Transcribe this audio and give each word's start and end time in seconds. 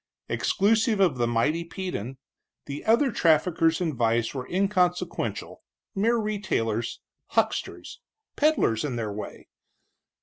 Exclusive 0.27 0.99
of 0.99 1.19
the 1.19 1.27
mighty 1.27 1.63
Peden, 1.63 2.17
the 2.65 2.83
other 2.85 3.11
traffickers 3.11 3.79
in 3.79 3.95
vice 3.95 4.33
were 4.33 4.47
inconsequential, 4.47 5.61
mere 5.93 6.17
retailers, 6.17 7.01
hucksters, 7.27 7.99
peddlers 8.35 8.83
in 8.83 8.95
their 8.95 9.13
way. 9.13 9.47